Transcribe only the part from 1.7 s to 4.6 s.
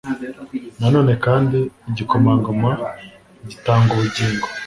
Igikomangoma gitanga ubugingo